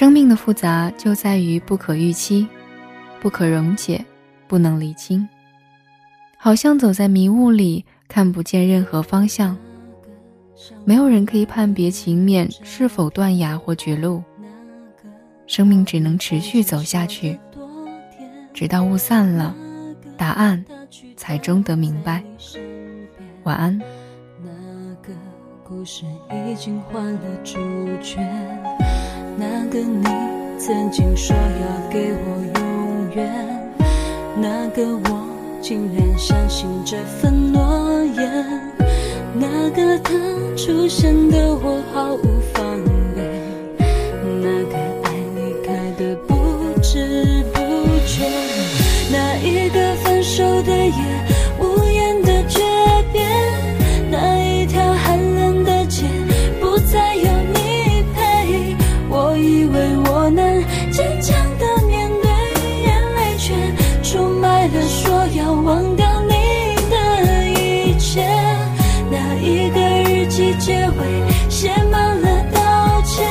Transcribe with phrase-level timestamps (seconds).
[0.00, 2.48] 生命的复杂就在于不可预期、
[3.20, 4.02] 不可溶解、
[4.48, 5.28] 不能理清，
[6.38, 9.54] 好像走在迷雾里，看不见任何方向。
[10.86, 14.22] 没有人可以判别情面是否断崖或绝路，
[15.46, 17.38] 生命只能持续走下去，
[18.54, 19.54] 直到雾散了，
[20.16, 20.64] 答案
[21.14, 22.24] 才终得明白。
[23.42, 23.78] 晚安。
[24.42, 25.12] 那个
[29.36, 30.04] 那个你
[30.58, 33.18] 曾经说要给我永远，
[34.36, 35.26] 那个我
[35.62, 38.70] 竟然相信这份诺言，
[39.34, 40.12] 那个他
[40.56, 42.62] 出现的我毫无防
[43.14, 43.22] 备，
[44.42, 46.34] 那个爱离开的不
[46.82, 47.58] 知不
[48.06, 48.28] 觉，
[49.10, 51.39] 那一个分手的夜。
[60.90, 62.28] 坚强的面对
[62.82, 63.54] 眼泪，却
[64.02, 66.34] 出卖了说要忘掉你
[66.90, 66.94] 的
[67.60, 68.26] 一切。
[69.10, 73.26] 那一个日记结尾写满了道歉，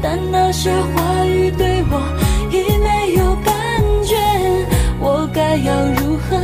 [0.00, 2.00] 但那些话语对我
[2.50, 3.52] 已没有感
[4.04, 4.16] 觉。
[5.00, 6.36] 我该要如何？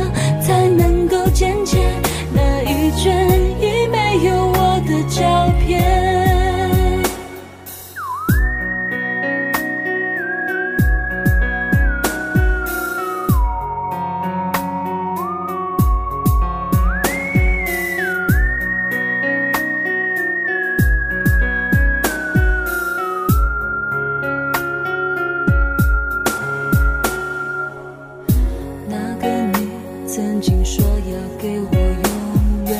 [30.19, 32.77] 曾经说要给我永远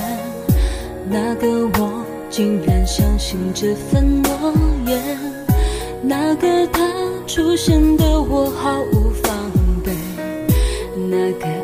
[1.09, 1.47] 那个
[1.79, 4.53] 我竟然相信这份诺
[4.85, 5.17] 言
[6.01, 6.85] 那个他
[7.25, 9.51] 出现的我毫无防
[9.85, 9.93] 备
[11.09, 11.58] 那个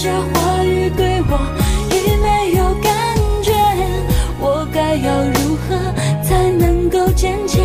[0.00, 1.38] 些话语对我
[1.90, 2.90] 已没有感
[3.42, 3.52] 觉，
[4.40, 5.76] 我该要如何
[6.22, 7.59] 才能够坚强？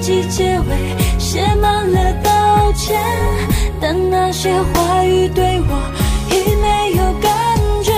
[0.00, 2.98] 季结尾写满了抱歉
[3.80, 5.92] 但那些话语对我
[6.30, 7.92] 已没有感觉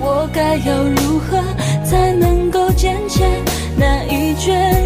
[0.00, 1.40] 我该要如何
[1.84, 3.28] 才能够渐渐
[3.76, 4.81] 那一卷